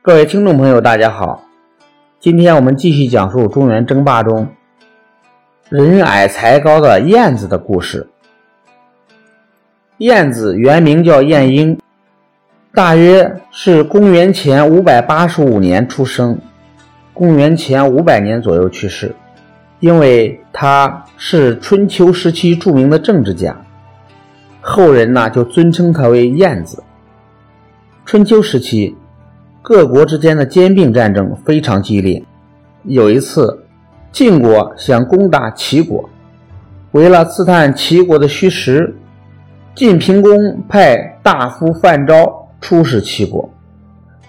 [0.00, 1.42] 各位听众朋友，大家好，
[2.20, 4.48] 今天我们继续讲述中原争霸中
[5.68, 8.08] 人矮才高的晏子的故事。
[9.98, 11.78] 晏子原名叫晏婴，
[12.72, 16.38] 大约是公元前五百八十五年出生，
[17.12, 19.16] 公元前五百年左右去世。
[19.80, 23.64] 因为他是春秋时期著名的政治家，
[24.60, 26.84] 后人呢就尊称他为晏子。
[28.06, 28.96] 春秋时期，
[29.62, 32.22] 各国之间的兼并战争非常激烈。
[32.84, 33.64] 有一次，
[34.12, 36.08] 晋国想攻打齐国，
[36.92, 38.96] 为了刺探齐国的虚实，
[39.74, 43.48] 晋平公派大夫范昭出使齐国。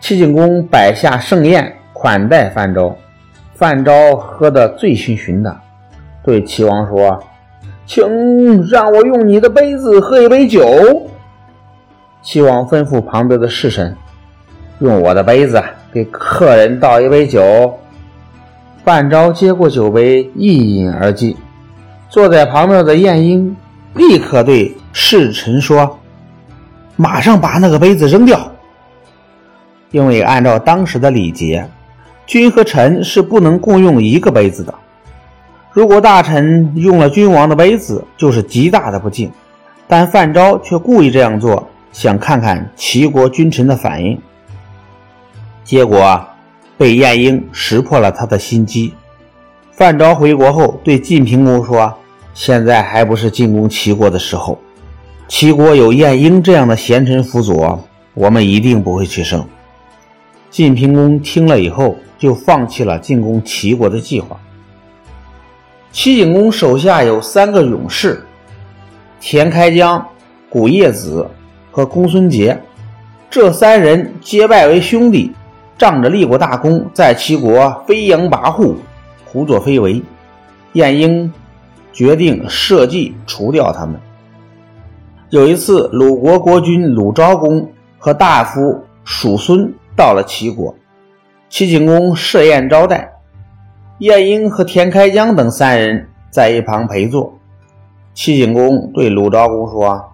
[0.00, 2.96] 齐景公摆下盛宴款待范昭。
[3.54, 5.56] 范昭喝得醉醺醺的，
[6.22, 7.20] 对齐王说
[7.86, 10.62] ：“请让我用你的杯子喝一杯酒。”
[12.22, 13.96] 齐王吩咐旁边的侍臣
[14.80, 17.78] ：“用我的杯子给客人倒一杯酒。”
[18.84, 21.36] 范昭接过酒杯，一饮而尽。
[22.08, 23.54] 坐在旁边的晏婴
[23.94, 25.98] 立刻对侍臣说
[26.96, 28.50] ：“马上把那个杯子扔掉，
[29.90, 31.68] 因为按照当时的礼节。”
[32.26, 34.74] 君和臣是不能共用一个杯子的。
[35.72, 39.30] 如果大臣用了君王的杯子，就是极大的不敬。
[39.86, 44.20] 但范昭却故意这样做，想看看齐国君臣的反应。
[45.68, 46.26] 结果
[46.78, 48.94] 被晏婴识破了他的心机。
[49.70, 51.92] 范昭回国后对晋平公说
[52.32, 54.58] ：“现在还不是进攻齐国的时候。
[55.28, 59.46] 齐国有晏婴这样的贤臣辅佐，我们一定不会取胜。”
[60.50, 61.96] 晋平公听了以后。
[62.18, 64.36] 就放弃了进攻齐国的计划。
[65.92, 68.26] 齐景公手下有三个勇士：
[69.20, 70.04] 田开疆、
[70.50, 71.30] 古叶子
[71.70, 72.60] 和公孙捷。
[73.30, 75.30] 这三人结拜为兄弟，
[75.78, 78.74] 仗着立过大功，在齐国飞扬跋扈、
[79.24, 80.02] 胡作非为。
[80.72, 81.32] 晏婴
[81.92, 83.98] 决定设计除掉他们。
[85.30, 90.74] 有一次，鲁国国君鲁昭公和大夫叔孙到了齐国。
[91.48, 93.10] 齐景公设宴招待，
[93.98, 97.32] 晏婴和田开疆等三人在一旁陪坐。
[98.14, 100.12] 齐景公对鲁昭公说：“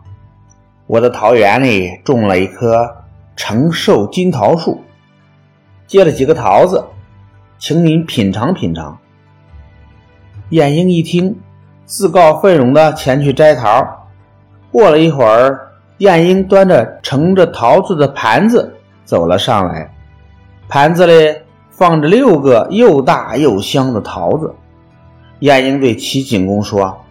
[0.86, 2.86] 我的桃园里种了一棵
[3.34, 4.80] 长寿金桃树，
[5.86, 6.84] 结了几个桃子，
[7.58, 8.98] 请您品尝品尝。”
[10.50, 11.38] 晏婴一听，
[11.84, 14.06] 自告奋勇地前去摘桃。
[14.70, 18.74] 过了一会儿，晏婴端着盛着桃子的盘子
[19.04, 19.94] 走了上来。
[20.68, 21.36] 盘子里
[21.70, 24.54] 放着六个又大又香的桃子。
[25.40, 27.04] 晏婴对齐景公说：“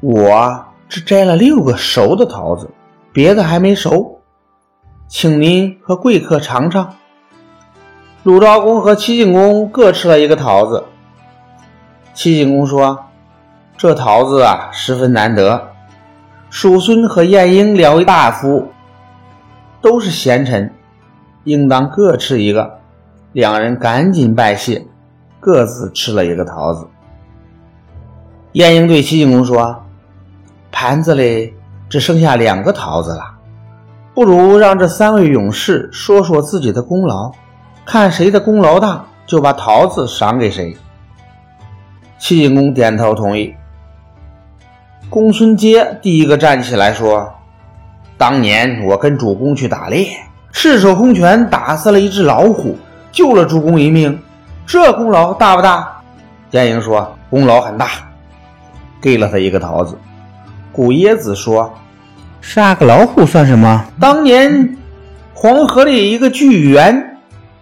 [0.00, 2.70] 我只摘了六个熟的桃子，
[3.12, 4.20] 别的还没熟，
[5.08, 6.94] 请您和贵客尝尝。”
[8.24, 10.84] 鲁昭公和齐景公各吃了一个桃子。
[12.14, 13.04] 齐景公说
[13.76, 15.68] ：“这桃子啊，十分难得。
[16.48, 18.70] 叔孙和晏婴两位大夫
[19.82, 20.72] 都是贤臣。”
[21.44, 22.78] 应当各吃一个，
[23.32, 24.86] 两人赶紧拜谢，
[25.38, 26.86] 各自吃了一个桃子。
[28.52, 29.84] 晏婴对齐景公说
[30.72, 31.52] ：“盘子里
[31.90, 33.34] 只剩下两个桃子了，
[34.14, 37.30] 不如让这三位勇士说说自己的功劳，
[37.84, 40.76] 看谁的功劳大，就把桃子赏给谁。”
[42.18, 43.54] 齐景公点头同意。
[45.10, 47.32] 公孙接第一个站起来说
[48.16, 50.08] ：“当年我跟主公去打猎。”
[50.50, 52.78] 赤手空拳打死了一只老虎，
[53.10, 54.18] 救了主公一命，
[54.64, 56.00] 这功劳大不大？
[56.52, 57.88] 晏婴说：“功劳很大。”
[59.02, 59.98] 给了他一个桃子。
[60.72, 61.74] 古椰子说
[62.40, 63.84] ：“杀个老虎算什么？
[64.00, 64.76] 当年
[65.34, 67.13] 黄河里一个巨猿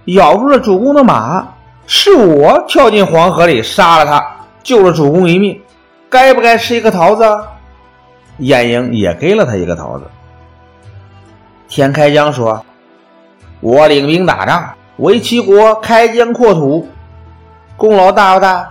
[0.07, 1.47] 咬住了主公的马，
[1.87, 4.25] 是我跳进黄河里杀了他，
[4.63, 5.61] 救了主公一命，
[6.09, 7.25] 该不该吃一个桃子？”
[8.39, 10.05] 晏婴也给了他一个桃子。
[11.69, 12.65] 田开疆说。
[13.61, 16.89] 我领兵打仗，为齐国开疆扩土，
[17.77, 18.69] 功劳大不大？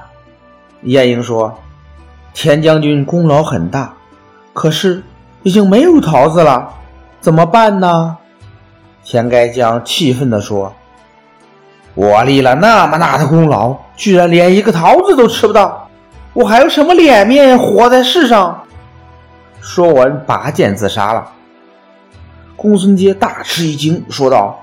[0.81, 1.57] 晏婴说
[2.35, 3.94] ：“田将军功劳很大，
[4.51, 5.01] 可是
[5.44, 6.73] 已经没有桃子了，
[7.21, 8.17] 怎么办呢？”
[9.05, 10.73] 田开疆气愤地说
[11.93, 15.89] ：“我立了那么大的功劳，居然连一个桃子都吃不到，
[16.33, 18.63] 我还有什么脸面活在世上？”
[19.59, 21.31] 说完，拔剑自杀了。
[22.55, 24.57] 公孙捷大吃一惊，说道。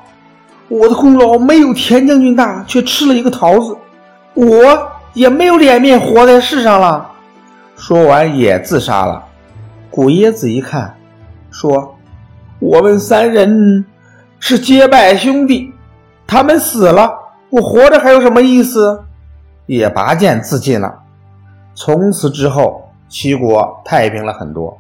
[0.69, 3.75] 我的功劳没有田将军大，却吃了一个桃子，
[4.35, 7.11] 我也没有脸面活在世上了。
[7.75, 9.25] 说完也自杀了。
[9.91, 10.95] 古椰子一看，
[11.51, 11.97] 说
[12.61, 13.85] ：“我们三人
[14.39, 15.73] 是结拜兄弟，
[16.31, 17.11] 他们死了，
[17.49, 19.03] 我活着还有什么意思？
[19.65, 21.01] 也拔剑自尽了。
[21.75, 24.79] 从此之后，齐国太平了很多。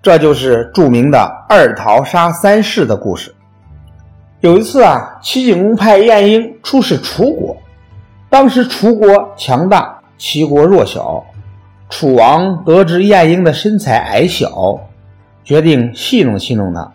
[0.00, 3.34] 这就是著名的二桃杀三士的故事。
[4.38, 7.56] 有一次啊，齐景公派晏婴出使楚国，
[8.28, 11.24] 当时楚国强大，齐国弱小。
[11.88, 14.78] 楚王得知晏婴的身材矮小，
[15.42, 16.92] 决定戏弄戏弄他。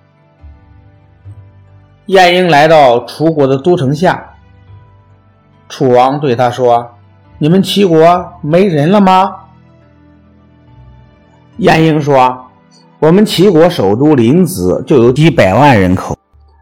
[2.07, 4.33] 晏婴来到楚国的都城下，
[5.67, 6.91] 楚王对他说
[7.39, 9.35] ：“你们齐国没人了吗？”
[11.57, 12.45] 晏婴说
[12.99, 16.15] ：“我们齐国首都临淄就有几百万人口，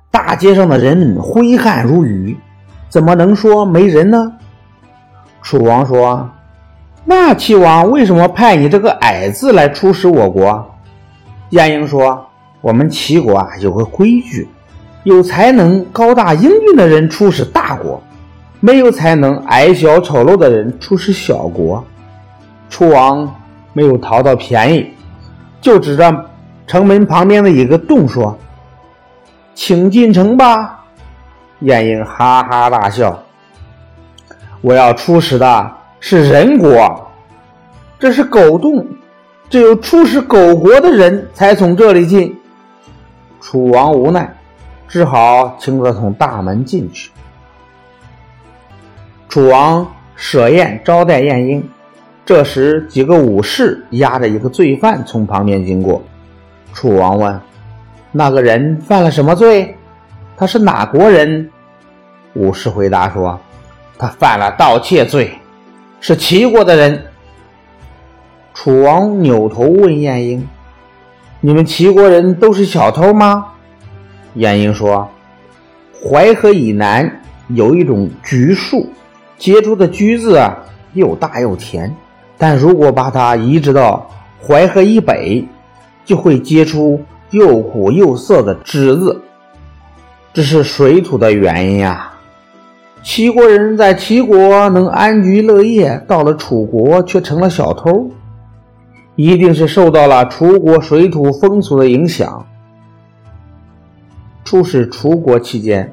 [0.09, 2.37] 大街上的人挥汗如雨，
[2.87, 4.31] 怎么能说没人呢？”
[5.43, 6.29] 楚王说。
[7.05, 10.73] 那齐王为什么派你这个矮子来出使我国？
[11.49, 12.25] 晏婴说
[12.61, 14.47] ：“我们齐国啊有个规矩，
[15.03, 18.01] 有才能、高大英俊的人出使大国，
[18.59, 21.83] 没有才能、矮小丑陋的人出使小国。”
[22.69, 23.33] 楚王
[23.73, 24.93] 没有讨到便宜，
[25.61, 26.25] 就指着
[26.65, 28.37] 城门旁边的一个洞说
[29.53, 30.85] ：“请进城吧。”
[31.61, 33.23] 晏婴哈哈大笑
[34.61, 35.71] ：“我要出使的。”
[36.05, 37.11] 是人国，
[37.97, 38.85] 这是狗洞，
[39.49, 42.37] 只有出使狗国的人才从这里进。
[43.39, 44.35] 楚王无奈，
[44.87, 47.09] 只好请他从大门进去。
[49.29, 51.67] 楚王设宴招待晏婴，
[52.25, 56.03] 这时几个武士押着一个罪犯从旁边经过。
[56.73, 57.39] 楚王问
[58.11, 59.75] ：“那个人犯了什么罪？
[60.37, 61.49] 他是哪国人？”
[62.33, 63.39] 武士回答说
[63.97, 65.31] ：“他犯了盗窃罪。”
[65.99, 67.05] 是齐国的人。
[68.53, 70.47] 楚王扭头问晏婴
[71.41, 73.52] ：“你们齐国人都是小偷吗？”
[74.35, 75.07] 晏婴说
[76.03, 78.87] ：“淮河以南有一种橘树，
[79.37, 80.57] 结出的橘子啊
[80.93, 81.95] 又大又甜，
[82.37, 84.09] 但如果把它移植到
[84.41, 85.45] 淮河以北，
[86.05, 87.01] 就会结出
[87.31, 89.21] 又苦又涩的栀子。
[90.33, 92.09] 这是水土的原因呀。”
[93.03, 98.09] 齐国人在齐国能安居乐业，到了楚国却成了小偷，
[99.17, 102.45] 一定是受到了楚国水土风俗的影响。
[104.53, 105.91] 出使楚国期间，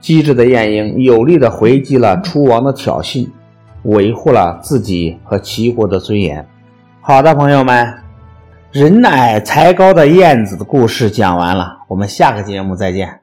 [0.00, 3.28] 机智的晏婴有力地回击了楚王的挑衅，
[3.84, 6.44] 维护了自己和齐国的尊严。
[7.00, 7.94] 好的，朋友们，
[8.72, 13.20] 人矮才高的晏子的故事讲完了，我们下个节目再见。